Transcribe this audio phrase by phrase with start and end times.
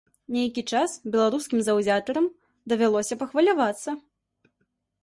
[0.35, 2.31] Нейкі час беларускім заўзятарам
[2.75, 3.89] давялося пахвалявацца.